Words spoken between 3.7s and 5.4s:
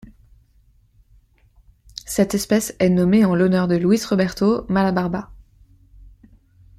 Luiz Roberto Malabarba.